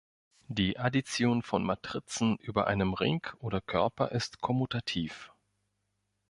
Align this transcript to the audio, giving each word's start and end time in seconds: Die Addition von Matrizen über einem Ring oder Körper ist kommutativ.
Die 0.47 0.79
Addition 0.79 1.43
von 1.43 1.63
Matrizen 1.63 2.35
über 2.37 2.65
einem 2.65 2.95
Ring 2.95 3.21
oder 3.37 3.61
Körper 3.61 4.09
ist 4.13 4.41
kommutativ. 4.41 5.31